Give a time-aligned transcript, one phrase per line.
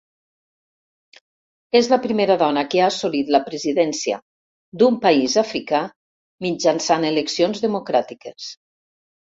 [1.79, 4.19] És la primera dona que ha assolit la presidència
[4.81, 5.85] d'un país africà
[6.49, 8.55] mitjançant eleccions democràtiques.